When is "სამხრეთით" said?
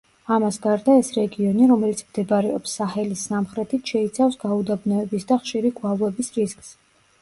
3.31-3.87